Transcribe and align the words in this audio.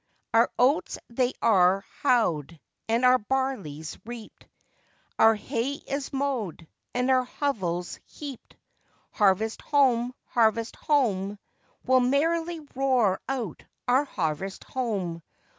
']OUR 0.33 0.49
oats 0.57 0.97
they 1.11 1.31
are 1.43 1.85
howed, 2.01 2.59
and 2.89 3.05
our 3.05 3.19
barley's 3.19 3.99
reaped, 4.03 4.47
Our 5.19 5.35
hay 5.35 5.73
is 5.73 6.11
mowed, 6.11 6.67
and 6.95 7.11
our 7.11 7.25
hovels 7.25 7.99
heaped; 8.07 8.55
Harvest 9.11 9.61
home! 9.61 10.15
harvest 10.25 10.75
home! 10.75 11.37
We'll 11.85 11.99
merrily 11.99 12.61
roar 12.73 13.21
out 13.29 13.63
our 13.87 14.05
harvest 14.05 14.63
home! 14.63 15.21